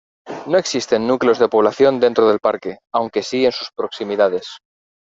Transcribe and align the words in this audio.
No 0.47 0.57
existen 0.57 1.05
núcleos 1.05 1.37
de 1.37 1.47
población 1.47 1.99
dentro 1.99 2.27
del 2.27 2.39
parque, 2.39 2.79
aunque 2.91 3.21
sí 3.21 3.45
en 3.45 3.51
sus 3.51 3.69
proximidades. 3.71 4.57